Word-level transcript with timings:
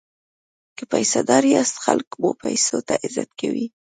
که 0.77 0.83
پیسه 0.91 1.21
داره 1.29 1.49
یاست 1.55 1.75
خلک 1.85 2.07
مو 2.21 2.29
پیسو 2.41 2.77
ته 2.87 2.93
عزت 3.05 3.29
کوي. 3.39 3.65